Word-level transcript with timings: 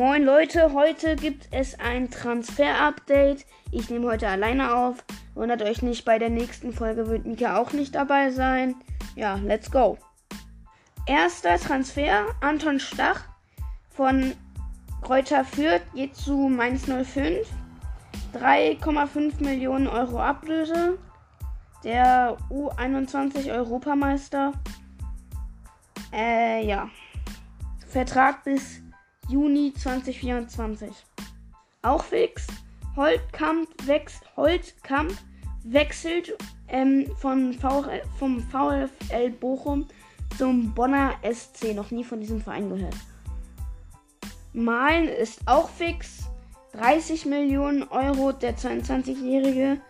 Moin 0.00 0.24
Leute, 0.24 0.72
heute 0.72 1.14
gibt 1.14 1.48
es 1.50 1.78
ein 1.78 2.10
Transfer-Update. 2.10 3.44
Ich 3.70 3.90
nehme 3.90 4.06
heute 4.06 4.28
alleine 4.28 4.74
auf. 4.74 5.04
Wundert 5.34 5.60
euch 5.60 5.82
nicht, 5.82 6.06
bei 6.06 6.18
der 6.18 6.30
nächsten 6.30 6.72
Folge 6.72 7.08
wird 7.08 7.26
Mika 7.26 7.58
auch 7.58 7.74
nicht 7.74 7.94
dabei 7.94 8.30
sein. 8.30 8.76
Ja, 9.14 9.34
let's 9.34 9.70
go. 9.70 9.98
Erster 11.04 11.58
Transfer, 11.58 12.24
Anton 12.40 12.80
Stach 12.80 13.24
von 13.90 14.32
Kräuter 15.02 15.44
Fürth 15.44 15.82
geht 15.94 16.16
zu 16.16 16.48
Mainz 16.48 16.86
05. 16.86 17.46
3,5 18.32 19.44
Millionen 19.44 19.86
Euro 19.86 20.18
Ablöse. 20.18 20.96
Der 21.84 22.38
U21 22.48 23.52
Europameister. 23.52 24.52
Äh, 26.10 26.64
ja. 26.64 26.88
Vertrag 27.86 28.44
bis 28.44 28.80
Juni 29.30 29.72
2024. 29.72 30.90
Auch 31.82 32.02
fix. 32.02 32.46
Holtkamp, 32.96 33.68
wächst, 33.86 34.24
Holtkamp 34.36 35.12
wechselt 35.62 36.36
ähm, 36.68 37.06
von 37.16 37.52
VfL, 37.54 38.02
vom 38.18 38.40
VfL 38.40 39.30
Bochum 39.30 39.86
zum 40.36 40.74
Bonner 40.74 41.14
SC. 41.22 41.74
Noch 41.74 41.90
nie 41.92 42.02
von 42.02 42.20
diesem 42.20 42.40
Verein 42.40 42.68
gehört. 42.68 42.96
Malen 44.52 45.08
ist 45.08 45.40
auch 45.46 45.68
fix. 45.68 46.24
30 46.72 47.26
Millionen 47.26 47.82
Euro 47.84 48.32
der 48.32 48.56
22-Jährige 48.56 49.80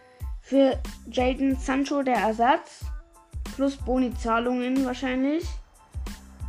für 0.40 0.78
Jaden 1.10 1.56
Sancho 1.56 2.02
der 2.02 2.16
Ersatz. 2.16 2.84
Plus 3.54 3.76
Boni-Zahlungen 3.76 4.84
wahrscheinlich. 4.84 5.44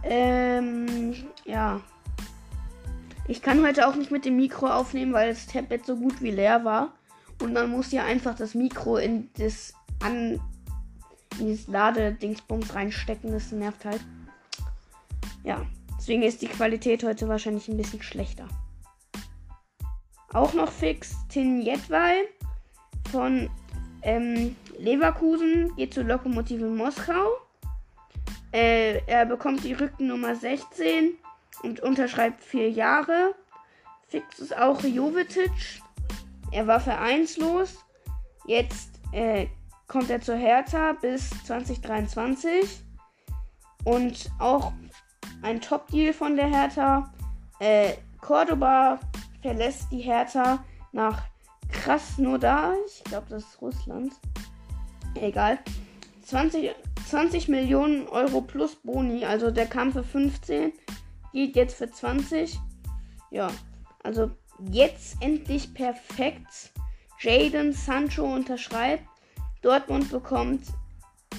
Ähm, 0.03 1.15
ja. 1.45 1.81
Ich 3.27 3.41
kann 3.41 3.65
heute 3.65 3.87
auch 3.87 3.95
nicht 3.95 4.11
mit 4.11 4.25
dem 4.25 4.35
Mikro 4.35 4.67
aufnehmen, 4.67 5.13
weil 5.13 5.29
das 5.29 5.47
Tablet 5.47 5.85
so 5.85 5.95
gut 5.95 6.21
wie 6.21 6.31
leer 6.31 6.65
war. 6.65 6.93
Und 7.41 7.53
man 7.53 7.69
muss 7.69 7.91
ja 7.91 8.03
einfach 8.03 8.35
das 8.35 8.53
Mikro 8.55 8.97
in 8.97 9.29
das 9.37 9.73
an 10.01 10.39
in 11.39 11.47
dieses 11.47 11.67
Ladedingsbums 11.67 12.75
reinstecken. 12.75 13.31
Das 13.31 13.51
nervt 13.51 13.85
halt. 13.85 14.01
Ja. 15.43 15.65
Deswegen 15.97 16.23
ist 16.23 16.41
die 16.41 16.47
Qualität 16.47 17.03
heute 17.03 17.27
wahrscheinlich 17.27 17.67
ein 17.67 17.77
bisschen 17.77 18.01
schlechter. 18.01 18.47
Auch 20.33 20.53
noch 20.53 20.71
fix 20.71 21.15
Tin 21.29 21.61
Jedwai 21.61 22.23
von 23.11 23.51
ähm, 24.01 24.55
Leverkusen 24.79 25.75
geht 25.75 25.93
zu 25.93 26.01
Lokomotive 26.01 26.65
Moskau. 26.65 27.37
Äh, 28.51 29.05
er 29.05 29.27
bekommt 29.27 29.63
die 29.63 29.73
Rückennummer 29.73 30.35
16 30.35 31.11
und 31.63 31.79
unterschreibt 31.79 32.43
vier 32.43 32.69
Jahre. 32.69 33.35
Fix 34.07 34.39
ist 34.39 34.57
auch 34.57 34.83
Jovetic. 34.83 35.51
Er 36.51 36.67
war 36.67 36.79
vereinslos. 36.79 37.77
Jetzt 38.45 38.99
äh, 39.13 39.47
kommt 39.87 40.09
er 40.09 40.21
zur 40.21 40.35
Hertha 40.35 40.93
bis 40.93 41.29
2023. 41.45 42.83
Und 43.83 44.29
auch 44.39 44.73
ein 45.41 45.61
Top-Deal 45.61 46.13
von 46.13 46.35
der 46.35 46.47
Hertha. 46.47 47.11
Äh, 47.59 47.93
Cordoba 48.19 48.99
verlässt 49.41 49.91
die 49.91 50.01
Hertha 50.01 50.63
nach 50.91 51.23
Krasnodar. 51.71 52.73
Ich 52.85 53.03
glaube, 53.05 53.27
das 53.29 53.43
ist 53.43 53.61
Russland. 53.61 54.13
Egal. 55.15 55.59
20, 56.25 56.75
20 57.09 57.47
Millionen 57.47 58.07
Euro 58.07 58.41
plus 58.41 58.75
Boni. 58.75 59.25
Also 59.25 59.51
der 59.51 59.65
kam 59.65 59.91
für 59.91 60.03
15 60.03 60.73
geht 61.31 61.55
jetzt 61.55 61.75
für 61.75 61.89
20. 61.89 62.59
Ja, 63.29 63.49
also 64.03 64.31
jetzt 64.71 65.17
endlich 65.21 65.73
perfekt. 65.73 66.71
Jaden 67.19 67.73
Sancho 67.73 68.23
unterschreibt. 68.23 69.03
Dortmund 69.61 70.09
bekommt, 70.09 70.63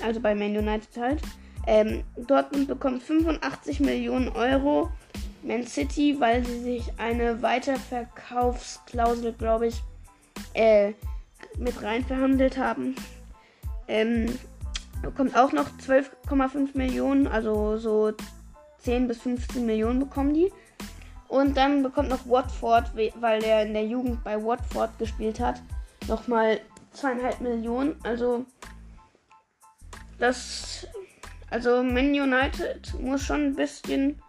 also 0.02 0.20
bei 0.20 0.34
Man 0.34 0.56
United 0.56 0.96
halt, 0.96 1.20
ähm, 1.66 2.04
Dortmund 2.16 2.68
bekommt 2.68 3.02
85 3.02 3.80
Millionen 3.80 4.28
Euro. 4.28 4.90
Man 5.42 5.66
City, 5.66 6.16
weil 6.20 6.44
sie 6.44 6.60
sich 6.60 6.92
eine 6.98 7.42
Weiterverkaufsklausel, 7.42 9.32
glaube 9.32 9.68
ich, 9.68 9.82
äh, 10.54 10.92
mit 11.58 11.82
rein 11.82 12.04
verhandelt 12.04 12.56
haben. 12.58 12.94
Ähm, 13.88 14.26
bekommt 15.02 15.36
auch 15.36 15.52
noch 15.52 15.68
12,5 15.78 16.76
Millionen, 16.76 17.26
also 17.26 17.76
so 17.76 18.12
10 18.82 19.08
bis 19.08 19.22
15 19.22 19.64
Millionen 19.64 20.00
bekommen 20.00 20.34
die. 20.34 20.52
Und 21.28 21.56
dann 21.56 21.82
bekommt 21.82 22.10
noch 22.10 22.28
Watford, 22.28 22.92
weil 22.94 23.42
er 23.42 23.62
in 23.62 23.72
der 23.72 23.86
Jugend 23.86 24.22
bei 24.22 24.36
Watford 24.36 24.98
gespielt 24.98 25.40
hat, 25.40 25.62
nochmal 26.06 26.60
zweieinhalb 26.92 27.40
Millionen. 27.40 27.96
Also 28.02 28.44
das, 30.18 30.86
also 31.50 31.82
Man 31.82 32.08
United 32.08 32.92
muss 33.00 33.22
schon 33.22 33.46
ein 33.46 33.54
bisschen, 33.54 34.20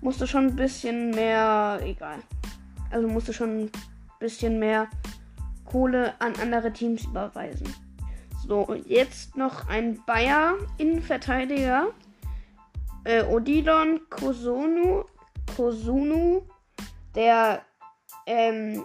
musste 0.00 0.26
schon 0.26 0.46
ein 0.46 0.56
bisschen 0.56 1.10
mehr, 1.10 1.80
egal. 1.82 2.20
Also 2.90 3.06
musste 3.06 3.32
schon 3.32 3.64
ein 3.64 3.70
bisschen 4.18 4.58
mehr 4.58 4.88
Kohle 5.64 6.14
an 6.18 6.32
andere 6.40 6.72
Teams 6.72 7.04
überweisen. 7.04 7.72
So, 8.46 8.74
jetzt 8.86 9.36
noch 9.36 9.68
ein 9.68 10.02
Bayer 10.06 10.54
Innenverteidiger 10.78 11.88
äh, 13.04 13.22
Odilon 13.24 14.00
Kosunu, 14.10 15.04
Kosunu, 15.56 16.42
der, 17.14 17.62
ähm, 18.26 18.84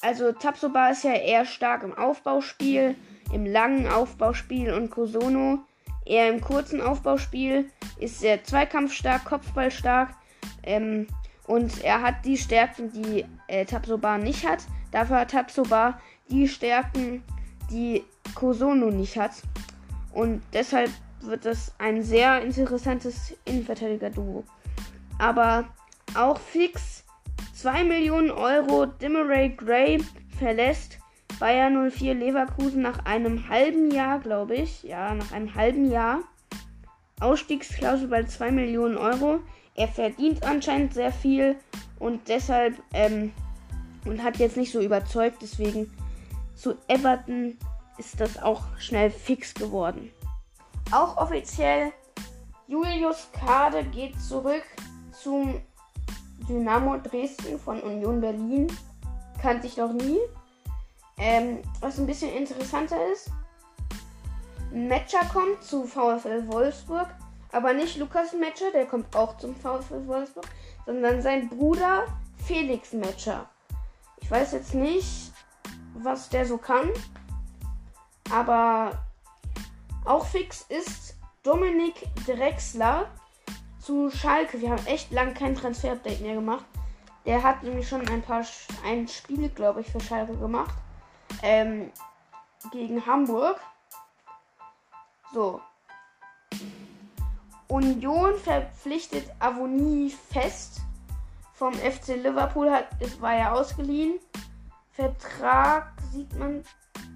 also 0.00 0.32
Tapsoba 0.32 0.90
ist 0.90 1.04
ja 1.04 1.12
eher 1.12 1.44
stark 1.44 1.82
im 1.82 1.96
Aufbauspiel, 1.96 2.96
im 3.32 3.46
langen 3.46 3.86
Aufbauspiel 3.86 4.72
und 4.72 4.90
Kosono 4.90 5.60
eher 6.04 6.28
im 6.28 6.40
kurzen 6.40 6.80
Aufbauspiel, 6.80 7.70
ist 7.98 8.20
sehr 8.20 8.42
zweikampfstark, 8.42 9.24
kopfballstark, 9.24 10.10
ähm, 10.62 11.06
und 11.46 11.82
er 11.82 12.00
hat 12.00 12.24
die 12.24 12.36
Stärken, 12.36 12.92
die 12.92 13.24
äh, 13.48 13.64
Tapsoba 13.64 14.18
nicht 14.18 14.46
hat. 14.46 14.60
Dafür 14.92 15.20
hat 15.20 15.32
Tapsoba 15.32 15.98
die 16.28 16.46
Stärken, 16.46 17.24
die 17.70 18.04
Kosono 18.36 18.90
nicht 18.90 19.18
hat. 19.18 19.32
Und 20.12 20.42
deshalb 20.52 20.90
wird 21.22 21.44
das 21.44 21.74
ein 21.78 22.02
sehr 22.02 22.42
interessantes 22.42 23.34
Innenverteidiger-Duo. 23.44 24.44
Aber 25.18 25.68
auch 26.14 26.38
fix 26.38 27.04
2 27.54 27.84
Millionen 27.84 28.30
Euro 28.30 28.86
Dimmeray 28.86 29.50
Gray 29.50 30.02
verlässt 30.38 30.98
Bayer 31.38 31.70
04 31.90 32.14
Leverkusen 32.14 32.82
nach 32.82 33.04
einem 33.04 33.48
halben 33.48 33.90
Jahr, 33.90 34.18
glaube 34.20 34.56
ich. 34.56 34.82
Ja, 34.82 35.14
nach 35.14 35.32
einem 35.32 35.54
halben 35.54 35.90
Jahr. 35.90 36.20
Ausstiegsklausel 37.20 38.08
bei 38.08 38.24
2 38.24 38.50
Millionen 38.50 38.96
Euro. 38.96 39.40
Er 39.74 39.88
verdient 39.88 40.42
anscheinend 40.42 40.94
sehr 40.94 41.12
viel 41.12 41.56
und 41.98 42.28
deshalb 42.28 42.74
ähm, 42.92 43.32
und 44.04 44.22
hat 44.22 44.38
jetzt 44.38 44.56
nicht 44.56 44.72
so 44.72 44.80
überzeugt. 44.80 45.38
Deswegen 45.42 45.90
zu 46.54 46.76
Everton 46.88 47.56
ist 47.98 48.20
das 48.20 48.42
auch 48.42 48.64
schnell 48.78 49.10
fix 49.10 49.54
geworden. 49.54 50.10
Auch 50.92 51.16
offiziell, 51.18 51.92
Julius 52.66 53.28
Kade 53.32 53.84
geht 53.84 54.20
zurück 54.20 54.64
zum 55.12 55.60
Dynamo 56.48 56.96
Dresden 56.98 57.60
von 57.60 57.80
Union 57.80 58.20
Berlin. 58.20 58.66
Kannte 59.40 59.68
ich 59.68 59.76
noch 59.76 59.92
nie. 59.92 60.18
Ähm, 61.16 61.62
was 61.80 61.98
ein 61.98 62.06
bisschen 62.06 62.32
interessanter 62.32 62.96
ist, 63.12 63.30
Matcher 64.72 65.24
kommt 65.32 65.62
zu 65.62 65.84
VfL 65.84 66.48
Wolfsburg, 66.48 67.08
aber 67.52 67.72
nicht 67.72 67.96
Lukas 67.98 68.32
Matcher, 68.32 68.72
der 68.72 68.86
kommt 68.86 69.14
auch 69.14 69.36
zum 69.36 69.54
VfL 69.54 70.06
Wolfsburg, 70.06 70.46
sondern 70.86 71.22
sein 71.22 71.48
Bruder 71.48 72.06
Felix 72.46 72.92
Matcher. 72.92 73.48
Ich 74.16 74.30
weiß 74.30 74.52
jetzt 74.52 74.74
nicht, 74.74 75.32
was 75.94 76.28
der 76.30 76.46
so 76.46 76.56
kann, 76.56 76.90
aber 78.32 78.92
auch 80.10 80.26
fix 80.26 80.66
ist 80.68 81.14
Dominik 81.44 81.94
Drexler 82.26 83.08
zu 83.78 84.10
Schalke. 84.10 84.60
Wir 84.60 84.70
haben 84.70 84.84
echt 84.86 85.12
lange 85.12 85.34
kein 85.34 85.54
Transfer-Update 85.54 86.20
mehr 86.20 86.34
gemacht. 86.34 86.64
Der 87.26 87.44
hat 87.44 87.62
nämlich 87.62 87.88
schon 87.88 88.06
ein 88.08 88.20
paar 88.20 88.44
ein 88.84 89.06
Spiel, 89.06 89.48
glaube 89.50 89.82
ich, 89.82 89.86
für 89.86 90.00
Schalke 90.00 90.36
gemacht. 90.36 90.74
Ähm, 91.42 91.92
gegen 92.72 93.06
Hamburg. 93.06 93.60
So. 95.32 95.60
Union 97.68 98.34
verpflichtet 98.36 99.30
Avonie 99.38 100.10
fest. 100.10 100.80
Vom 101.54 101.72
FC 101.74 102.16
Liverpool 102.16 102.68
hat, 102.68 102.88
es 102.98 103.20
war 103.20 103.36
ja 103.36 103.52
ausgeliehen. 103.52 104.18
Vertrag 104.90 105.92
sieht 106.10 106.36
man 106.36 106.64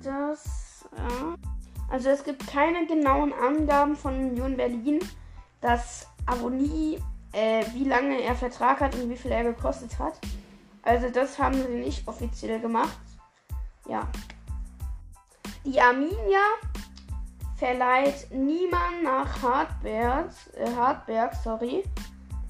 das. 0.05 0.85
Ja. 0.97 1.54
Also 1.95 2.09
es 2.09 2.25
gibt 2.25 2.45
keine 2.49 2.89
genauen 2.89 3.33
Angaben 3.33 3.95
von 3.95 4.17
Union 4.17 4.57
Berlin, 4.57 4.99
dass 5.61 6.09
Avonie 6.27 6.99
äh, 7.31 7.65
wie 7.73 7.85
lange 7.85 8.21
er 8.21 8.35
Vertrag 8.35 8.81
hat 8.81 8.97
und 8.97 9.09
wie 9.09 9.17
viel 9.17 9.31
er 9.31 9.45
gekostet 9.45 9.97
hat. 10.01 10.19
Also 10.83 11.09
das 11.11 11.39
haben 11.39 11.55
sie 11.55 11.69
nicht 11.69 12.09
offiziell 12.09 12.59
gemacht. 12.59 12.99
Ja. 13.89 14.09
Die 15.65 15.81
Arminia 15.81 16.41
verleiht 17.59 18.27
niemand 18.33 19.05
nach 19.05 19.41
Hartberg, 19.41 20.33
äh, 20.57 20.75
Hartberg, 20.75 21.33
sorry, 21.45 21.85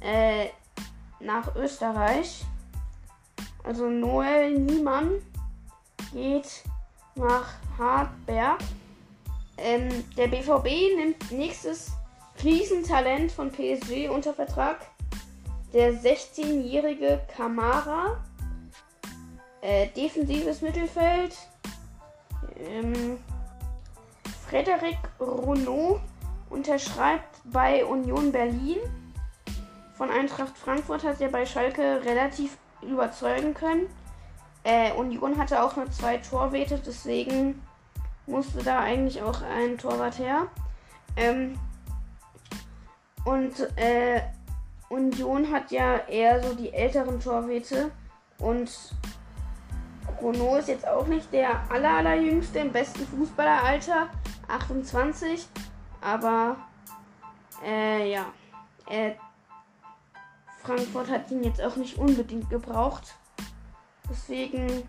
äh, 0.01 0.47
nach 1.21 1.55
Österreich. 1.55 2.47
Also 3.63 3.91
Noel 3.91 4.59
Niemann 4.59 5.11
geht 6.15 6.65
nach 7.15 7.53
Hartberg. 7.77 8.61
Ähm, 9.57 10.05
der 10.17 10.29
BVB 10.29 10.97
nimmt 10.97 11.31
nächstes 11.31 11.93
Riesentalent 12.43 13.33
von 13.33 13.51
PSG 13.51 14.09
unter 14.09 14.35
Vertrag. 14.35 14.79
Der 15.73 15.93
16-jährige 15.93 17.21
Kamara. 17.35 18.23
Äh, 19.61 19.89
defensives 19.97 20.61
Mittelfeld. 20.61 21.37
Ähm, 22.59 23.19
Frederik 24.47 24.99
Renault 25.19 26.01
unterschreibt 26.51 27.41
bei 27.45 27.85
Union 27.85 28.31
Berlin. 28.31 28.79
Von 29.97 30.11
Eintracht 30.11 30.57
Frankfurt 30.59 31.05
hat 31.05 31.21
er 31.21 31.29
bei 31.29 31.47
Schalke 31.47 32.05
relativ 32.05 32.57
überzeugen 32.83 33.55
können. 33.55 33.87
Äh, 34.65 34.93
Union 34.93 35.39
hatte 35.39 35.63
auch 35.63 35.77
nur 35.77 35.91
zwei 35.91 36.19
Torwete, 36.19 36.81
deswegen 36.85 37.63
musste 38.27 38.63
da 38.63 38.81
eigentlich 38.81 39.23
auch 39.23 39.43
ein 39.43 39.79
Torwart 39.79 40.19
her. 40.19 40.49
Ähm, 41.17 41.59
und 43.25 43.59
äh, 43.77 44.21
Union 44.89 45.51
hat 45.51 45.71
ja 45.71 45.97
eher 46.09 46.43
so 46.43 46.55
die 46.55 46.73
älteren 46.73 47.21
Torwete 47.21 47.91
und 48.39 48.71
Renault 50.21 50.61
ist 50.61 50.69
jetzt 50.69 50.87
auch 50.87 51.07
nicht 51.07 51.33
der 51.33 51.71
aller, 51.71 51.91
allerjüngste 51.91 52.59
im 52.61 52.73
besten 52.73 53.07
Fußballeralter, 53.07 54.09
28, 54.49 55.47
aber 56.01 56.57
äh, 57.65 58.13
ja, 58.13 58.27
äh, 58.89 59.13
Frankfurt 60.63 61.11
hat 61.11 61.31
ihn 61.31 61.45
jetzt 61.45 61.63
auch 61.63 61.77
nicht 61.77 61.99
unbedingt 61.99 62.49
gebraucht. 62.49 63.17
Deswegen 64.09 64.89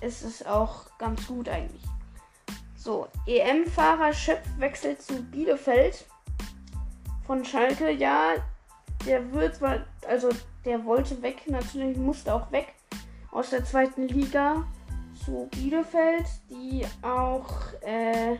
ist 0.00 0.22
es 0.22 0.44
auch 0.44 0.86
ganz 0.98 1.26
gut 1.26 1.48
eigentlich. 1.48 1.82
So, 2.82 3.06
EM-Fahrer 3.28 4.12
Schöpf 4.12 4.44
wechselt 4.58 5.00
zu 5.00 5.22
Bielefeld 5.22 6.04
von 7.24 7.44
Schalke. 7.44 7.92
Ja, 7.92 8.32
der 9.06 9.32
wird 9.32 9.54
zwar, 9.54 9.86
also 10.08 10.30
der 10.64 10.84
wollte 10.84 11.22
weg, 11.22 11.44
natürlich 11.46 11.96
musste 11.96 12.34
auch 12.34 12.50
weg 12.50 12.74
aus 13.30 13.50
der 13.50 13.64
zweiten 13.64 14.08
Liga 14.08 14.64
zu 15.24 15.48
Bielefeld, 15.52 16.26
die 16.50 16.84
auch 17.02 17.72
äh, 17.82 18.38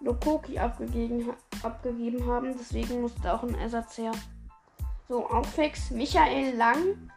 Lokoki 0.00 0.58
abgegeben, 0.58 1.34
abgegeben 1.62 2.26
haben. 2.26 2.56
Deswegen 2.58 3.02
musste 3.02 3.30
auch 3.30 3.42
ein 3.42 3.54
Ersatz 3.56 3.98
her. 3.98 4.12
So, 5.06 5.28
fix. 5.54 5.90
Michael 5.90 6.56
Lang 6.56 7.10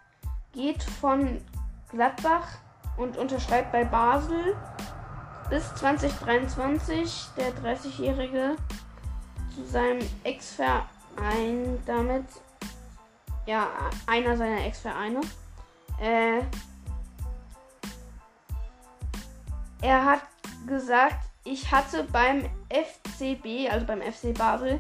geht 0.52 0.84
von 0.84 1.40
Gladbach 1.90 2.58
und 2.98 3.16
unterschreibt 3.16 3.72
bei 3.72 3.86
Basel 3.86 4.58
bis 5.50 5.74
2023 5.76 7.26
der 7.38 7.54
30-Jährige 7.56 8.56
zu 9.54 9.66
seinem 9.66 10.00
Ex-Verein 10.24 11.82
damit. 11.86 12.26
Ja, 13.46 13.70
einer 14.08 14.38
seiner 14.38 14.66
Ex-Vereine. 14.66 15.22
Äh, 16.02 16.42
er 19.82 20.06
hat 20.06 20.22
gesagt, 20.66 21.26
ich 21.44 21.72
hatte 21.72 22.04
beim 22.06 22.50
FCB, 22.70 23.70
also 23.70 23.86
beim 23.86 24.02
FC 24.02 24.34
Basel, 24.34 24.80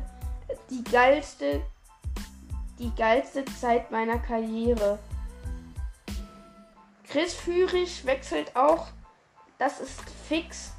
die 0.69 0.83
geilste, 0.83 1.61
die 2.79 2.93
geilste 2.95 3.43
Zeit 3.45 3.91
meiner 3.91 4.17
Karriere. 4.17 4.97
Chris 7.05 7.33
Führig 7.33 8.05
wechselt 8.05 8.55
auch, 8.55 8.87
das 9.63 9.79
ist 9.79 10.01
fix, 10.27 10.73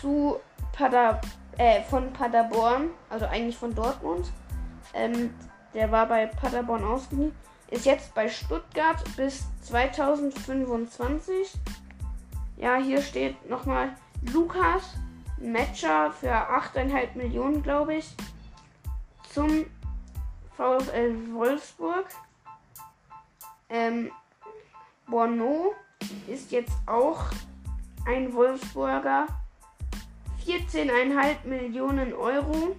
zu 0.00 0.40
Pader, 0.72 1.20
äh, 1.58 1.82
von 1.84 2.12
Paderborn, 2.12 2.90
also 3.08 3.24
eigentlich 3.26 3.56
von 3.56 3.72
Dortmund. 3.72 4.32
Ähm, 4.94 5.32
der 5.74 5.92
war 5.92 6.06
bei 6.06 6.26
Paderborn 6.26 6.82
ausgeliehen. 6.82 7.32
Ist 7.70 7.86
jetzt 7.86 8.12
bei 8.16 8.28
Stuttgart 8.28 9.00
bis 9.16 9.44
2025. 9.62 11.54
Ja, 12.56 12.74
hier 12.76 13.00
steht 13.00 13.48
nochmal 13.48 13.90
Lukas 14.32 14.96
Matcher 15.38 16.10
für 16.10 16.32
8,5 16.32 17.14
Millionen, 17.16 17.62
glaube 17.62 17.94
ich, 17.94 18.08
zum 19.32 19.66
VfL 20.56 21.32
Wolfsburg. 21.32 22.06
Ähm, 23.68 24.10
Bono 25.06 25.74
ist 26.26 26.50
jetzt 26.50 26.74
auch 26.86 27.26
ein 28.06 28.32
Wolfsburger. 28.32 29.26
14,5 30.46 31.44
Millionen 31.44 32.12
Euro. 32.14 32.76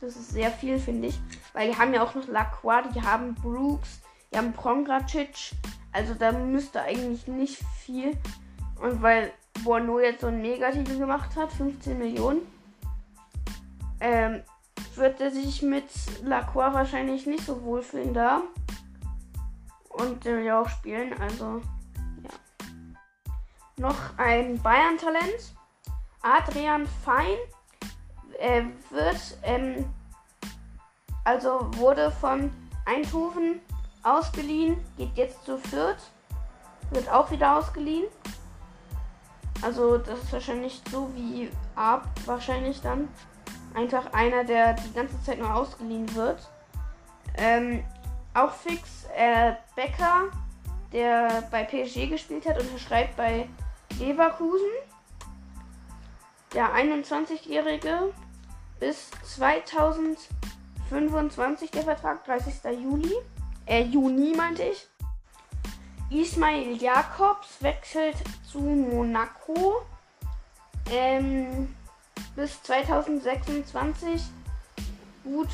Das 0.00 0.16
ist 0.16 0.30
sehr 0.30 0.50
viel, 0.50 0.78
finde 0.78 1.08
ich. 1.08 1.18
Weil 1.52 1.70
die 1.70 1.76
haben 1.76 1.92
ja 1.92 2.02
auch 2.02 2.14
noch 2.14 2.28
Lacroix, 2.28 2.84
die 2.94 3.02
haben 3.02 3.34
Brooks, 3.34 4.00
die 4.32 4.38
haben 4.38 4.52
Prongracic. 4.52 5.52
Also 5.92 6.14
da 6.14 6.32
müsste 6.32 6.82
eigentlich 6.82 7.26
nicht 7.26 7.62
viel. 7.78 8.16
Und 8.80 9.02
weil 9.02 9.32
Bono 9.64 10.00
jetzt 10.00 10.20
so 10.20 10.28
einen 10.28 10.42
Megatitel 10.42 10.98
gemacht 10.98 11.36
hat, 11.36 11.52
15 11.52 11.98
Millionen, 11.98 12.40
ähm, 14.00 14.42
wird 14.96 15.20
er 15.20 15.30
sich 15.30 15.62
mit 15.62 15.84
Lacroix 16.22 16.72
wahrscheinlich 16.74 17.26
nicht 17.26 17.44
so 17.44 17.62
wohlfühlen 17.62 18.14
da. 18.14 18.42
Und 19.88 20.24
der 20.24 20.36
will 20.36 20.44
ja 20.44 20.60
auch 20.60 20.68
spielen, 20.68 21.14
also. 21.20 21.62
Noch 23.76 24.16
ein 24.18 24.60
Bayern-Talent. 24.62 25.54
Adrian 26.22 26.86
Fein 27.04 27.36
äh, 28.38 28.62
wird, 28.90 29.38
ähm, 29.42 29.92
also 31.24 31.68
wurde 31.76 32.10
von 32.10 32.52
Eindhoven 32.86 33.60
ausgeliehen, 34.02 34.76
geht 34.96 35.16
jetzt 35.16 35.44
zu 35.44 35.58
Fürth, 35.58 36.10
wird 36.90 37.10
auch 37.10 37.30
wieder 37.30 37.58
ausgeliehen. 37.58 38.06
Also 39.62 39.98
das 39.98 40.18
ist 40.22 40.32
wahrscheinlich 40.32 40.82
so 40.90 41.10
wie 41.14 41.50
Ab 41.74 42.08
wahrscheinlich 42.26 42.80
dann. 42.80 43.08
Einfach 43.74 44.12
einer, 44.12 44.44
der 44.44 44.74
die 44.74 44.92
ganze 44.92 45.20
Zeit 45.24 45.38
nur 45.38 45.52
ausgeliehen 45.52 46.14
wird. 46.14 46.48
Ähm, 47.36 47.82
auch 48.34 48.52
fix 48.52 49.06
äh, 49.16 49.54
Becker, 49.74 50.28
der 50.92 51.42
bei 51.50 51.64
PSG 51.64 52.08
gespielt 52.08 52.46
hat, 52.46 52.60
unterschreibt 52.60 53.16
bei 53.16 53.48
Leverkusen. 53.98 54.70
Der 56.52 56.74
21-Jährige 56.74 58.12
bis 58.78 59.10
2025 59.36 61.70
der 61.70 61.82
Vertrag, 61.82 62.22
30. 62.24 62.54
Juli. 62.82 63.14
Äh, 63.66 63.84
Juni 63.84 64.34
meinte 64.36 64.64
ich. 64.64 64.86
Ismail 66.10 66.76
Jakobs 66.80 67.60
wechselt 67.60 68.16
zu 68.44 68.60
Monaco. 68.60 69.82
Ähm, 70.90 71.74
bis 72.36 72.62
2026. 72.62 74.22
Gut 75.24 75.48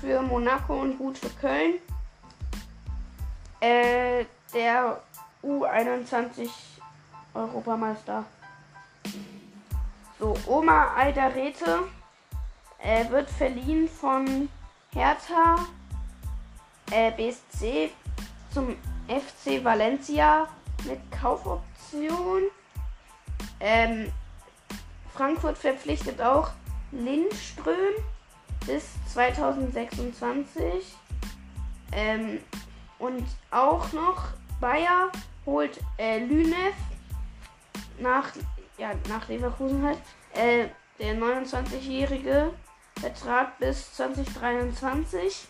für 0.00 0.22
Monaco 0.22 0.80
und 0.80 0.98
gut 0.98 1.18
für 1.18 1.30
Köln 1.30 1.80
äh, 3.60 4.24
der 4.54 5.00
U21 5.42 6.48
Europameister. 7.38 8.24
So, 10.18 10.34
Oma 10.46 10.94
Alderete 10.96 11.84
äh, 12.78 13.08
wird 13.10 13.30
verliehen 13.30 13.88
von 13.88 14.48
Hertha 14.92 15.56
äh, 16.90 17.12
BSC 17.12 17.90
zum 18.52 18.76
FC 19.06 19.62
Valencia 19.64 20.48
mit 20.84 20.98
Kaufoption. 21.12 22.42
Ähm, 23.60 24.12
Frankfurt 25.14 25.58
verpflichtet 25.58 26.20
auch 26.20 26.50
Lindström 26.92 27.94
bis 28.66 28.84
2026. 29.12 30.96
Ähm, 31.92 32.40
und 32.98 33.24
auch 33.50 33.92
noch 33.92 34.24
Bayer 34.60 35.10
holt 35.46 35.78
äh, 35.98 36.18
Lünev 36.18 36.74
nach, 38.00 38.32
ja, 38.76 38.90
nach 39.08 39.28
Leverkusen 39.28 39.84
halt. 39.84 39.98
Äh, 40.34 40.68
der 40.98 41.14
29-Jährige 41.14 42.52
Vertrag 43.00 43.58
bis 43.58 43.94
2023. 43.94 45.48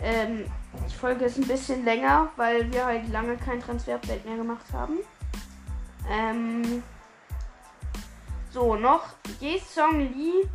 Ähm, 0.00 0.44
die 0.88 0.94
Folge 0.94 1.24
ist 1.24 1.38
ein 1.38 1.46
bisschen 1.46 1.84
länger, 1.84 2.30
weil 2.36 2.72
wir 2.72 2.86
halt 2.86 3.08
lange 3.08 3.36
kein 3.36 3.60
Transfer-Update 3.60 4.24
mehr 4.24 4.36
gemacht 4.36 4.66
haben. 4.72 4.98
Ähm, 6.10 6.82
so, 8.50 8.74
noch 8.76 9.14
Song 9.64 10.00
Lee 10.00 10.48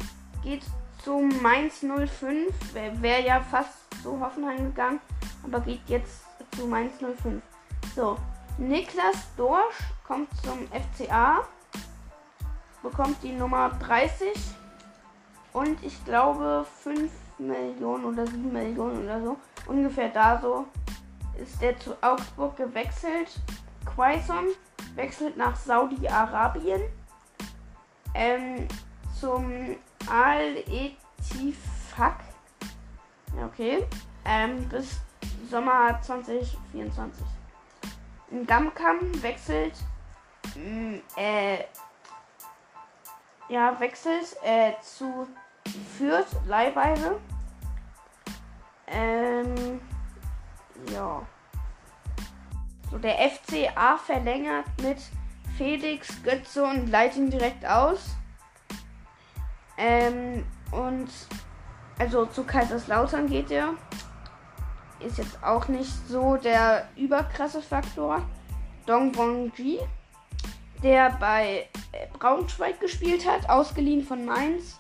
geht 0.43 0.63
zu 1.03 1.19
Mainz 1.41 1.79
05. 1.79 2.73
Wäre 2.73 3.01
wär 3.01 3.19
ja 3.21 3.41
fast 3.41 3.73
zu 4.03 4.19
Hoffenheim 4.19 4.65
gegangen, 4.65 4.99
aber 5.43 5.59
geht 5.61 5.81
jetzt 5.87 6.23
zu 6.55 6.67
Mainz 6.67 6.93
05. 6.99 7.41
So, 7.95 8.17
Niklas 8.57 9.17
Dorsch 9.37 9.77
kommt 10.03 10.29
zum 10.43 10.67
FCA, 10.69 11.43
bekommt 12.81 13.21
die 13.21 13.33
Nummer 13.33 13.69
30 13.69 14.33
und 15.53 15.83
ich 15.83 16.03
glaube 16.05 16.65
5 16.81 17.11
Millionen 17.37 18.05
oder 18.05 18.25
7 18.25 18.51
Millionen 18.51 19.03
oder 19.03 19.21
so. 19.21 19.37
Ungefähr 19.67 20.09
da 20.09 20.41
so 20.41 20.65
ist 21.37 21.61
er 21.61 21.77
zu 21.79 21.95
Augsburg 22.01 22.57
gewechselt. 22.57 23.29
Quaison 23.85 24.45
wechselt 24.95 25.37
nach 25.37 25.55
Saudi-Arabien 25.55 26.81
ähm, 28.15 28.67
zum 29.19 29.75
Al-Etifak. 30.09 30.97
Okay. 33.45 33.85
Ähm, 34.25 34.67
bis 34.69 34.99
Sommer 35.49 36.01
2024. 36.01 37.36
Gamkam 38.45 39.21
wechselt 39.21 39.73
mh, 40.55 40.61
mm, 40.61 41.01
äh, 41.15 41.63
ja, 43.49 43.79
wechselt 43.79 44.35
äh, 44.43 44.73
zu 44.81 45.27
Fürth, 45.97 46.35
Leihweise. 46.45 47.19
Ähm, 48.87 49.81
ja. 50.91 51.25
So, 52.89 52.97
der 52.97 53.17
FCA 53.29 53.97
verlängert 53.97 54.65
mit 54.81 54.97
Felix 55.57 56.21
Götze 56.23 56.63
und 56.63 56.87
leitet 56.87 57.17
ihn 57.17 57.29
direkt 57.29 57.65
aus. 57.65 58.15
Ähm, 59.77 60.45
und 60.71 61.09
also 61.99 62.25
zu 62.25 62.43
Kaiserslautern 62.43 63.27
geht 63.27 63.51
er. 63.51 63.73
Ist 64.99 65.17
jetzt 65.17 65.43
auch 65.43 65.67
nicht 65.67 65.91
so 66.07 66.37
der 66.37 66.87
überkrasse 66.95 67.61
Faktor. 67.61 68.23
Dong 68.85 69.15
Wong 69.15 69.51
Ji, 69.55 69.79
der 70.81 71.11
bei 71.19 71.67
äh, 71.91 72.07
Braunschweig 72.17 72.79
gespielt 72.79 73.27
hat, 73.27 73.49
ausgeliehen 73.49 74.03
von 74.03 74.25
Mainz. 74.25 74.79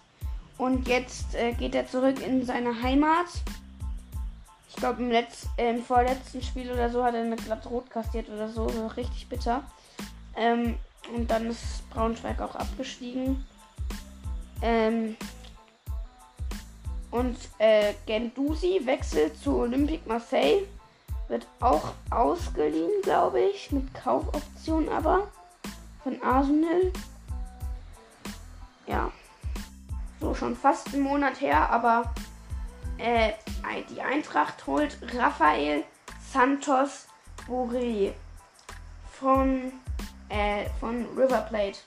Und 0.57 0.87
jetzt 0.87 1.35
äh, 1.35 1.53
geht 1.53 1.75
er 1.75 1.87
zurück 1.87 2.25
in 2.25 2.45
seine 2.45 2.81
Heimat. 2.81 3.27
Ich 4.69 4.75
glaube, 4.75 5.03
im, 5.03 5.11
äh, 5.11 5.25
im 5.57 5.83
vorletzten 5.83 6.41
Spiel 6.41 6.71
oder 6.71 6.89
so 6.89 7.03
hat 7.03 7.13
er 7.13 7.21
eine 7.21 7.35
glatt 7.35 7.69
rot 7.69 7.89
kassiert 7.89 8.29
oder 8.29 8.49
so. 8.49 8.67
so 8.69 8.87
richtig 8.87 9.27
bitter. 9.27 9.63
Ähm, 10.35 10.77
und 11.15 11.29
dann 11.29 11.47
ist 11.47 11.87
Braunschweig 11.89 12.41
auch 12.41 12.55
abgestiegen. 12.55 13.45
Ähm, 14.61 15.15
und 17.17 17.37
äh, 17.57 17.93
Gendusi 18.05 18.81
wechselt 18.85 19.37
zu 19.37 19.57
Olympique 19.57 20.07
Marseille. 20.07 20.63
Wird 21.27 21.45
auch 21.59 21.93
ausgeliehen, 22.09 23.01
glaube 23.03 23.41
ich. 23.41 23.71
Mit 23.71 23.93
Kaufoption 23.93 24.87
aber. 24.89 25.27
Von 26.03 26.21
Arsenal. 26.23 26.91
Ja 28.85 29.11
so 30.19 30.33
schon 30.33 30.55
fast 30.55 30.93
einen 30.93 31.03
Monat 31.03 31.39
her, 31.41 31.69
aber 31.69 32.13
äh, 32.97 33.33
die 33.89 34.01
Eintracht 34.01 34.65
holt 34.65 34.97
Rafael 35.13 35.83
Santos 36.31 37.07
Boré 37.47 38.13
von, 39.11 39.71
äh, 40.29 40.65
von 40.79 41.05
River 41.15 41.41
Plate. 41.41 41.79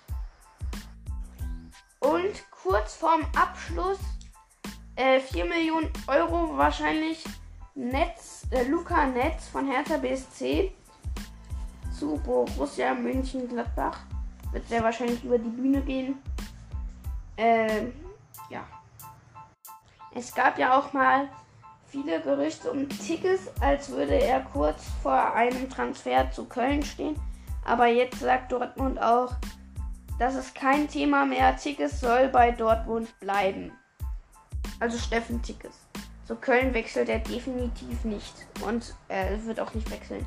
Und 2.00 2.50
kurz 2.50 2.94
vorm 2.94 3.26
Abschluss 3.36 3.98
äh, 5.00 5.18
4 5.18 5.46
Millionen 5.46 5.90
Euro 6.06 6.56
wahrscheinlich 6.58 7.24
Netz, 7.74 8.46
äh, 8.50 8.64
Luca 8.64 9.06
Netz 9.06 9.48
von 9.48 9.66
Hertha 9.66 9.96
BSC 9.96 10.72
zu 11.98 12.20
Borussia 12.24 12.92
München-Gladbach. 12.94 14.00
Wird 14.52 14.68
sehr 14.68 14.82
wahrscheinlich 14.82 15.24
über 15.24 15.38
die 15.38 15.48
Bühne 15.48 15.80
gehen. 15.80 16.18
Ähm, 17.38 17.94
ja. 18.50 18.66
Es 20.14 20.34
gab 20.34 20.58
ja 20.58 20.78
auch 20.78 20.92
mal 20.92 21.28
viele 21.86 22.20
Gerüchte 22.20 22.70
um 22.70 22.86
Tickets, 22.88 23.50
als 23.60 23.88
würde 23.90 24.20
er 24.20 24.40
kurz 24.40 24.84
vor 25.02 25.32
einem 25.32 25.70
Transfer 25.70 26.30
zu 26.30 26.44
Köln 26.44 26.82
stehen. 26.82 27.16
Aber 27.64 27.86
jetzt 27.86 28.20
sagt 28.20 28.52
Dortmund 28.52 29.00
auch, 29.00 29.32
das 30.18 30.34
ist 30.34 30.54
kein 30.54 30.88
Thema 30.88 31.24
mehr. 31.24 31.56
Tickets 31.56 32.00
soll 32.00 32.28
bei 32.28 32.50
Dortmund 32.50 33.18
bleiben. 33.20 33.72
Also 34.80 34.98
Steffen 34.98 35.40
Tickets. 35.42 35.78
Zu 36.26 36.36
Köln 36.36 36.74
wechselt 36.74 37.08
er 37.08 37.18
definitiv 37.18 38.04
nicht. 38.04 38.34
Und 38.64 38.94
er 39.08 39.44
wird 39.44 39.60
auch 39.60 39.74
nicht 39.74 39.90
wechseln. 39.90 40.24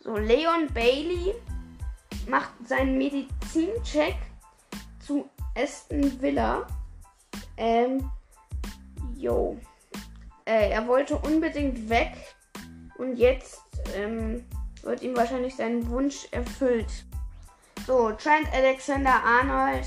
So, 0.00 0.16
Leon 0.16 0.68
Bailey 0.74 1.34
macht 2.28 2.52
seinen 2.66 2.98
Medizincheck 2.98 4.16
zu 5.00 5.28
Aston 5.56 6.20
Villa. 6.20 6.66
Ähm, 7.56 8.10
yo. 9.16 9.58
Äh, 10.44 10.70
er 10.70 10.86
wollte 10.86 11.16
unbedingt 11.16 11.88
weg 11.88 12.12
und 12.98 13.16
jetzt 13.16 13.62
ähm, 13.94 14.44
wird 14.82 15.02
ihm 15.02 15.16
wahrscheinlich 15.16 15.54
sein 15.56 15.88
Wunsch 15.88 16.26
erfüllt. 16.32 17.06
So, 17.86 18.12
Trent 18.12 18.52
Alexander 18.52 19.22
Arnold 19.22 19.86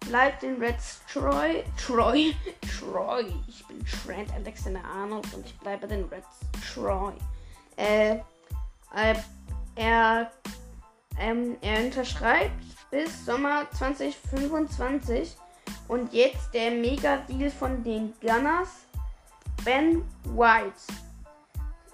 bleibt 0.00 0.42
in 0.42 0.56
Reds 0.56 1.00
Troy. 1.12 1.64
Troy. 1.76 2.34
Troy. 2.78 3.32
Ich 3.46 3.66
bin 3.66 3.84
Trent 3.84 4.32
Alexander 4.32 4.84
Arnold 4.84 5.32
und 5.34 5.46
ich 5.46 5.58
bleibe 5.58 5.86
den 5.86 6.04
Reds 6.04 6.40
Troy. 6.74 7.12
Äh, 7.76 8.16
äh, 8.94 9.14
er, 9.76 10.30
ähm, 11.18 11.56
er 11.60 11.84
unterschreibt 11.84 12.90
bis 12.90 13.24
Sommer 13.24 13.70
2025. 13.72 15.36
Und 15.86 16.12
jetzt 16.12 16.52
der 16.54 16.70
Mega-Deal 16.70 17.50
von 17.50 17.82
den 17.82 18.12
Gunners. 18.20 18.86
Ben 19.64 20.04
White. 20.24 20.72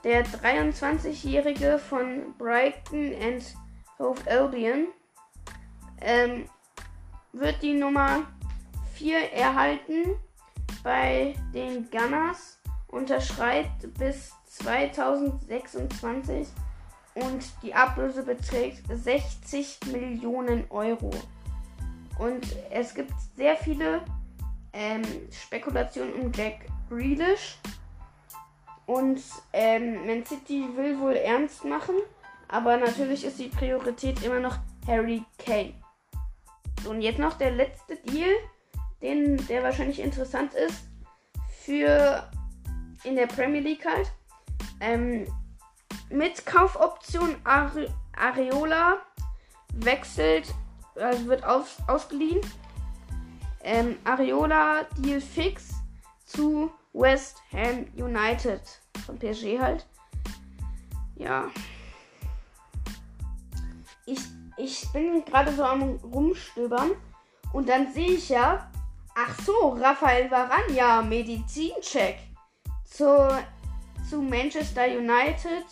Der 0.04 0.24
23-Jährige 0.24 1.78
von 1.78 2.34
Brighton 2.36 3.14
and 3.20 3.42
Hove 3.98 4.20
Albion 4.30 4.88
ähm, 6.00 6.44
wird 7.34 7.62
die 7.62 7.74
Nummer 7.74 8.22
4 8.94 9.32
erhalten 9.32 10.16
bei 10.82 11.34
den 11.52 11.90
Gunners. 11.90 12.58
Unterschreibt 12.88 13.92
bis 13.98 14.32
2026 14.46 16.48
und 17.14 17.44
die 17.62 17.74
Ablöse 17.74 18.22
beträgt 18.22 18.84
60 18.88 19.80
Millionen 19.92 20.64
Euro. 20.70 21.10
Und 22.18 22.56
es 22.70 22.94
gibt 22.94 23.12
sehr 23.36 23.56
viele 23.56 24.02
ähm, 24.72 25.02
Spekulationen 25.32 26.14
um 26.14 26.32
Jack 26.32 26.66
Grealish. 26.88 27.58
Und 28.86 29.20
ähm, 29.52 30.06
Man 30.06 30.24
City 30.24 30.68
will 30.76 31.00
wohl 31.00 31.16
ernst 31.16 31.64
machen, 31.64 31.96
aber 32.48 32.76
natürlich 32.76 33.24
ist 33.24 33.40
die 33.40 33.48
Priorität 33.48 34.22
immer 34.22 34.38
noch 34.38 34.58
Harry 34.86 35.24
Kane. 35.38 35.74
Und 36.86 37.00
jetzt 37.00 37.18
noch 37.18 37.34
der 37.34 37.50
letzte 37.50 37.96
Deal, 37.96 38.30
den, 39.02 39.36
der 39.48 39.62
wahrscheinlich 39.62 40.00
interessant 40.00 40.54
ist 40.54 40.84
für 41.64 42.30
in 43.04 43.16
der 43.16 43.26
Premier 43.26 43.60
League 43.60 43.84
halt. 43.84 44.12
Ähm, 44.80 45.26
mit 46.10 46.44
Kaufoption 46.46 47.36
Are 47.44 47.92
Areola 48.16 48.98
wechselt, 49.74 50.54
also 50.96 51.26
wird 51.26 51.44
aus, 51.44 51.76
ausgeliehen. 51.86 52.40
Ähm, 53.62 53.96
Areola 54.04 54.84
Deal 54.98 55.20
fix 55.20 55.70
zu 56.26 56.70
West 56.92 57.42
Ham 57.52 57.86
United 57.96 58.60
von 59.04 59.18
PSG 59.18 59.58
halt. 59.58 59.86
Ja. 61.16 61.50
Ich, 64.06 64.20
ich 64.56 64.90
bin 64.92 65.24
gerade 65.24 65.52
so 65.52 65.64
am 65.64 65.98
rumstöbern 66.02 66.92
und 67.52 67.68
dann 67.68 67.92
sehe 67.92 68.12
ich 68.12 68.28
ja, 68.28 68.70
ach 69.14 69.36
so, 69.44 69.76
Raphael 69.80 70.30
Varanja, 70.30 71.02
Medizincheck 71.02 72.18
zur, 72.84 73.38
zu 74.08 74.22
Manchester 74.22 74.86
United 74.86 75.64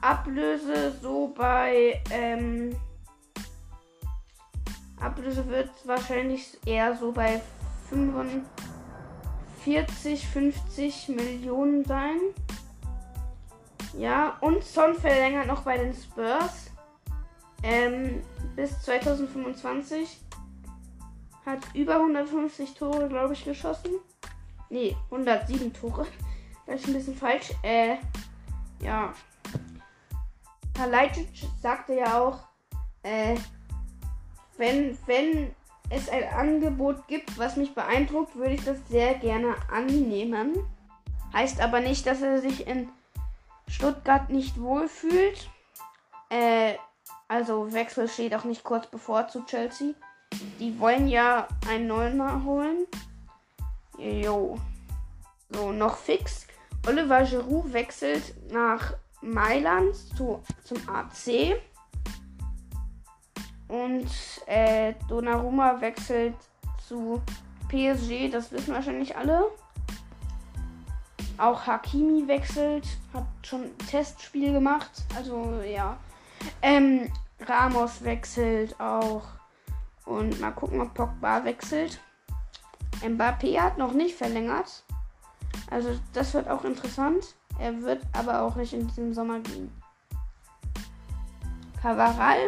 Ablöse 0.00 0.96
so 1.02 1.34
bei 1.36 2.00
ähm, 2.10 2.74
Ablöse 5.00 5.46
wird 5.48 5.70
wahrscheinlich 5.84 6.58
eher 6.66 6.96
so 6.96 7.12
bei 7.12 7.40
45, 7.90 10.26
50 10.26 11.08
Millionen 11.08 11.84
sein. 11.84 12.18
Ja, 13.96 14.36
und 14.40 14.62
Son 14.62 14.94
verlängert 14.94 15.46
noch 15.46 15.62
bei 15.62 15.78
den 15.78 15.94
Spurs. 15.94 16.67
Ähm, 17.62 18.22
bis 18.56 18.80
2025. 18.82 20.20
Hat 21.44 21.60
über 21.74 21.94
150 21.94 22.74
Tore, 22.74 23.08
glaube 23.08 23.32
ich, 23.32 23.44
geschossen. 23.44 23.92
Nee, 24.70 24.96
107 25.10 25.72
Tore. 25.72 26.06
Das 26.66 26.82
ist 26.82 26.88
ein 26.88 26.92
bisschen 26.92 27.16
falsch. 27.16 27.50
Äh, 27.62 27.96
ja. 28.82 29.14
Kalajdzic 30.74 31.30
sagte 31.62 31.94
ja 31.94 32.20
auch, 32.20 32.40
äh, 33.02 33.36
wenn, 34.58 34.98
wenn 35.06 35.54
es 35.88 36.10
ein 36.10 36.24
Angebot 36.24 37.08
gibt, 37.08 37.38
was 37.38 37.56
mich 37.56 37.74
beeindruckt, 37.74 38.36
würde 38.36 38.52
ich 38.52 38.64
das 38.64 38.86
sehr 38.88 39.14
gerne 39.14 39.56
annehmen. 39.72 40.58
Heißt 41.32 41.60
aber 41.60 41.80
nicht, 41.80 42.06
dass 42.06 42.20
er 42.20 42.40
sich 42.40 42.66
in 42.66 42.90
Stuttgart 43.66 44.28
nicht 44.30 44.60
wohlfühlt. 44.60 45.48
Äh, 46.28 46.74
also 47.28 47.70
Wechsel 47.72 48.08
steht 48.08 48.34
auch 48.34 48.44
nicht 48.44 48.64
kurz 48.64 48.86
bevor 48.86 49.28
zu 49.28 49.44
Chelsea. 49.44 49.92
Die 50.58 50.78
wollen 50.80 51.08
ja 51.08 51.46
einen 51.68 51.86
Neuner 51.86 52.42
holen. 52.44 52.86
Jo. 53.98 54.58
So, 55.50 55.70
noch 55.72 55.96
fix. 55.96 56.46
Oliver 56.86 57.22
Giroud 57.24 57.72
wechselt 57.72 58.34
nach 58.50 58.94
Mailand 59.20 59.94
zu, 60.16 60.42
zum 60.64 60.78
AC. 60.88 61.60
Und 63.68 64.08
äh, 64.46 64.94
Donnarumma 65.08 65.80
wechselt 65.80 66.34
zu 66.86 67.20
PSG, 67.68 68.30
das 68.30 68.50
wissen 68.52 68.72
wahrscheinlich 68.72 69.14
alle. 69.16 69.50
Auch 71.36 71.66
Hakimi 71.66 72.26
wechselt, 72.26 72.86
hat 73.12 73.26
schon 73.42 73.64
ein 73.64 73.78
Testspiel 73.78 74.52
gemacht. 74.52 74.90
Also 75.14 75.60
ja. 75.62 75.98
Ähm, 76.62 77.10
Ramos 77.40 78.04
wechselt 78.04 78.78
auch. 78.80 79.24
Und 80.04 80.40
mal 80.40 80.52
gucken, 80.52 80.80
ob 80.80 80.94
Pogba 80.94 81.44
wechselt. 81.44 82.00
Mbappé 83.02 83.60
hat 83.60 83.76
noch 83.78 83.92
nicht 83.92 84.16
verlängert. 84.16 84.84
Also 85.70 85.90
das 86.12 86.34
wird 86.34 86.48
auch 86.48 86.64
interessant. 86.64 87.36
Er 87.58 87.82
wird 87.82 88.02
aber 88.12 88.42
auch 88.42 88.56
nicht 88.56 88.72
in 88.72 88.88
diesem 88.88 89.14
Sommer 89.14 89.38
gehen. 89.40 89.70
Cavaral 91.82 92.38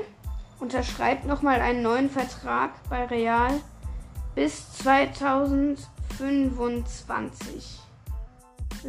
unterschreibt 0.58 1.26
nochmal 1.26 1.60
einen 1.60 1.82
neuen 1.82 2.10
Vertrag 2.10 2.72
bei 2.88 3.04
Real 3.06 3.60
bis 4.34 4.72
2025. 4.78 7.78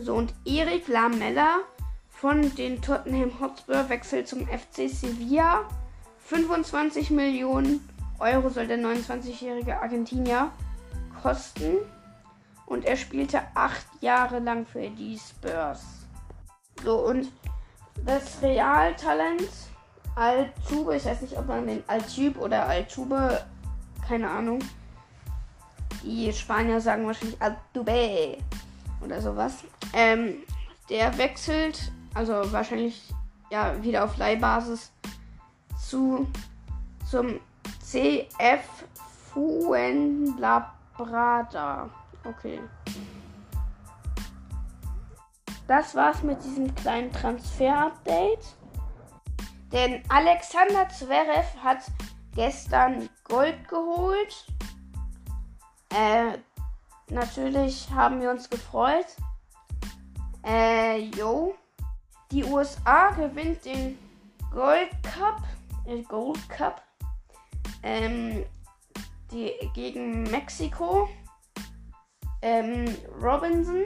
So, 0.02 0.16
und 0.16 0.34
Erik 0.46 0.88
Lamella 0.88 1.60
von 2.22 2.54
den 2.54 2.80
Tottenham 2.84 3.32
Hotspur 3.42 3.90
wechselt 3.90 4.28
zum 4.28 4.46
FC 4.46 4.88
Sevilla. 4.88 5.64
25 6.26 7.10
Millionen 7.10 7.90
Euro 8.20 8.48
soll 8.50 8.68
der 8.68 8.78
29-jährige 8.78 9.82
Argentinier 9.82 10.52
kosten. 11.24 11.78
Und 12.68 12.86
er 12.86 12.96
spielte 12.96 13.42
acht 13.56 13.88
Jahre 14.02 14.38
lang 14.38 14.68
für 14.68 14.88
die 14.92 15.18
Spurs. 15.18 15.82
So, 16.84 17.08
und 17.08 17.32
das 18.06 18.40
Realtalent 18.44 19.50
Altube, 20.16 20.98
ich 20.98 21.06
weiß 21.06 21.22
nicht, 21.22 21.36
ob 21.40 21.48
man 21.48 21.66
den 21.66 21.84
Altube 21.88 22.40
oder 22.40 22.68
Altube, 22.68 23.44
keine 24.08 24.30
Ahnung. 24.30 24.60
Die 26.04 26.32
Spanier 26.32 26.82
sagen 26.82 27.08
wahrscheinlich 27.08 27.42
Altube 27.42 28.38
oder 29.04 29.20
sowas. 29.20 29.64
Ähm, 29.94 30.36
der 30.88 31.18
wechselt, 31.18 31.92
also 32.14 32.52
wahrscheinlich 32.52 33.14
ja 33.50 33.82
wieder 33.82 34.04
auf 34.04 34.18
Leihbasis 34.18 34.92
zu 35.80 36.28
zum 37.10 37.40
CF 37.82 38.84
Fuenlabrada. 39.34 41.90
Okay. 42.24 42.60
Das 45.68 45.96
war's 45.96 46.22
mit 46.24 46.42
diesem 46.44 46.74
kleinen 46.76 47.12
Transfer-Update. 47.14 48.56
Denn 49.72 50.04
Alexander 50.10 50.90
Zverev 50.90 51.46
hat 51.64 51.80
gestern 52.36 53.08
Gold 53.24 53.70
geholt. 53.70 54.46
Äh, 55.94 56.38
natürlich 57.10 57.90
haben 57.90 58.22
wir 58.22 58.32
uns 58.32 58.50
gefreut. 58.50 59.08
Äh, 60.46 61.06
yo. 61.16 61.56
Die 62.32 62.46
USA 62.46 63.12
gewinnt 63.12 63.66
den 63.66 63.98
Gold 64.54 64.90
Cup. 65.04 65.44
Äh, 65.86 66.02
Gold 66.04 66.48
Cup. 66.50 66.82
Ähm, 67.84 68.46
die, 69.32 69.52
gegen 69.74 70.24
Mexiko. 70.24 71.10
Ähm, 72.42 72.86
Robinson. 73.22 73.84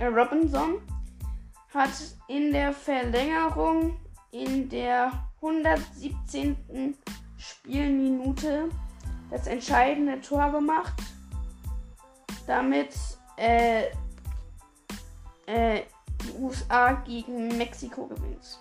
Äh, 0.00 0.06
Robinson 0.06 0.80
hat 1.72 1.90
in 2.26 2.52
der 2.52 2.72
Verlängerung 2.72 3.96
in 4.32 4.68
der 4.68 5.12
117. 5.40 6.96
Spielminute 7.36 8.68
das 9.30 9.46
entscheidende 9.46 10.20
Tor 10.20 10.50
gemacht. 10.50 10.94
Damit 12.48 12.96
äh, 13.36 13.84
äh, 15.46 15.82
USA 16.38 16.92
gegen 16.92 17.56
Mexiko 17.58 18.06
gewinnt. 18.06 18.58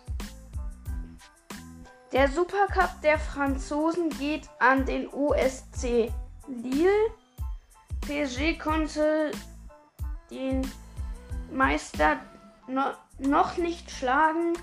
Der 2.11 2.29
Supercup 2.29 3.01
der 3.03 3.19
Franzosen 3.19 4.09
geht 4.09 4.49
an 4.59 4.85
den 4.85 5.07
OSC 5.09 6.11
Lille. 6.47 6.89
PSG 8.01 8.57
konnte 8.57 9.31
den 10.31 10.69
Meister 11.51 12.19
no 12.67 12.93
noch 13.19 13.57
nicht 13.57 13.89
schlagen. 13.91 14.53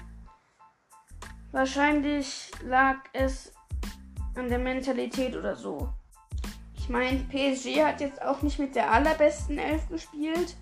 Wahrscheinlich 1.52 2.50
lag 2.62 2.96
es 3.12 3.52
an 4.36 4.48
der 4.48 4.58
Mentalität 4.58 5.36
oder 5.36 5.56
so. 5.56 5.92
Ich 6.74 6.88
meine, 6.88 7.18
PSG 7.18 7.84
hat 7.84 8.00
jetzt 8.00 8.22
auch 8.22 8.42
nicht 8.42 8.58
mit 8.58 8.74
der 8.74 8.90
allerbesten 8.92 9.58
Elf 9.58 9.88
gespielt. 9.88 10.56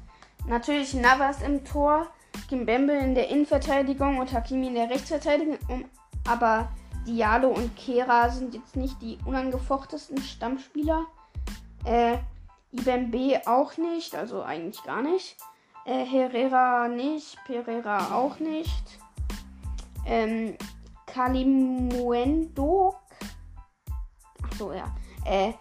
Natürlich 0.47 0.95
Navas 0.95 1.43
im 1.43 1.65
Tor, 1.65 2.09
Kimbembe 2.49 2.93
in 2.93 3.15
der 3.15 3.29
Innenverteidigung 3.29 4.19
und 4.19 4.33
Hakimi 4.33 4.69
in 4.69 4.75
der 4.75 4.91
Rechtsverteidigung. 4.91 5.85
Aber 6.29 6.69
Diallo 7.07 7.49
und 7.49 7.77
Kera 7.77 8.29
sind 8.31 8.55
jetzt 8.55 8.77
nicht 8.77 9.01
die 9.03 9.19
unangefochtesten 9.25 10.19
Stammspieler. 10.19 11.07
Äh, 11.85 12.19
Ibembe 12.71 13.43
auch 13.47 13.77
nicht, 13.77 14.15
also 14.15 14.43
eigentlich 14.43 14.83
gar 14.85 15.03
nicht. 15.03 15.37
Äh, 15.85 16.05
Herrera 16.05 16.89
nicht, 16.89 17.37
Pereira 17.45 18.15
auch 18.15 18.39
nicht. 18.39 18.99
Ähm, 20.07 20.57
Kalimuendo. 21.07 22.95
Ach 24.43 24.53
so, 24.57 24.73
ja. 24.73 24.95
Äh, 25.25 25.53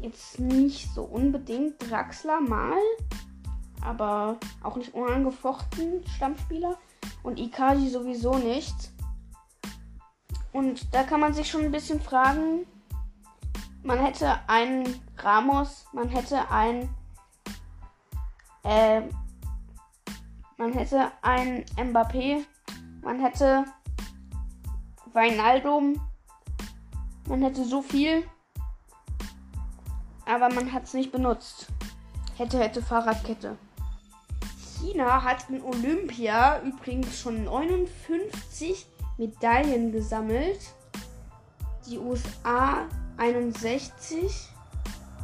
jetzt 0.00 0.38
nicht 0.38 0.92
so 0.94 1.02
unbedingt 1.02 1.90
Draxler 1.90 2.40
mal, 2.40 2.78
aber 3.84 4.38
auch 4.62 4.76
nicht 4.76 4.94
unangefochten 4.94 6.06
Stammspieler. 6.16 6.78
Und 7.22 7.38
Ikadi 7.38 7.88
sowieso 7.88 8.38
nicht. 8.38 8.74
Und 10.52 10.92
da 10.94 11.02
kann 11.04 11.20
man 11.20 11.32
sich 11.32 11.48
schon 11.48 11.62
ein 11.62 11.70
bisschen 11.70 12.00
fragen, 12.00 12.66
man 13.82 13.98
hätte 13.98 14.38
einen 14.46 15.00
Ramos, 15.16 15.86
man 15.92 16.08
hätte 16.08 16.50
einen, 16.50 16.88
äh, 18.64 19.02
man 20.56 20.72
hätte 20.72 21.12
einen 21.22 21.64
Mbappé, 21.76 22.44
man 23.02 23.20
hätte 23.20 23.64
Weinaldum. 25.12 26.00
Man 27.26 27.42
hätte 27.42 27.64
so 27.64 27.80
viel, 27.80 28.24
aber 30.26 30.52
man 30.52 30.72
hat 30.72 30.84
es 30.84 30.94
nicht 30.94 31.12
benutzt. 31.12 31.68
Hätte, 32.36 32.58
hätte 32.58 32.82
Fahrradkette. 32.82 33.56
China 34.80 35.22
hat 35.22 35.50
in 35.50 35.62
Olympia 35.62 36.62
übrigens 36.62 37.20
schon 37.20 37.44
59 37.44 38.86
Medaillen 39.18 39.92
gesammelt. 39.92 40.74
Die 41.86 41.98
USA 41.98 42.86
61. 43.18 44.48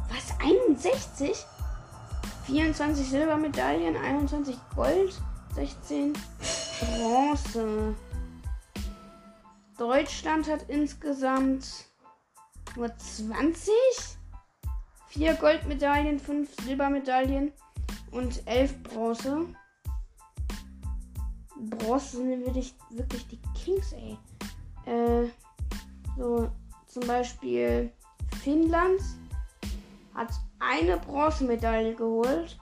Was? 0.09 0.39
61? 0.39 1.45
24 2.45 3.09
Silbermedaillen, 3.09 3.97
21 3.97 4.55
Gold, 4.75 5.13
16 5.55 6.13
Bronze. 6.79 7.95
Deutschland 9.77 10.49
hat 10.49 10.69
insgesamt 10.69 11.67
nur 12.75 12.95
20? 12.95 13.73
Vier 15.07 15.33
Goldmedaillen, 15.33 16.19
fünf 16.19 16.49
Silbermedaillen 16.63 17.51
und 18.17 18.41
elf 18.47 18.81
Bronze. 18.83 19.45
Bronze 21.55 22.17
sind 22.17 22.45
wirklich, 22.45 22.73
wirklich 22.89 23.27
die 23.27 23.39
Kings, 23.53 23.93
ey. 23.93 24.17
Äh, 24.85 25.29
so, 26.17 26.49
zum 26.87 27.07
Beispiel 27.07 27.91
Finnland 28.41 29.01
hat 30.15 30.31
eine 30.59 30.97
Bronzemedaille 30.97 31.93
geholt. 31.93 32.57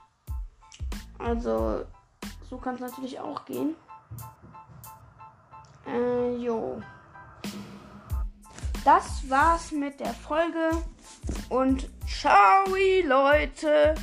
Also, 1.19 1.85
so 2.49 2.57
kann 2.57 2.75
es 2.75 2.81
natürlich 2.81 3.19
auch 3.19 3.45
gehen. 3.45 3.75
Äh, 5.87 6.35
jo. 6.35 6.81
Das 8.83 9.27
war's 9.29 9.71
mit 9.71 9.99
der 9.99 10.13
Folge 10.13 10.71
und 11.49 11.89
ciao, 12.05 12.65
Leute. 13.05 13.95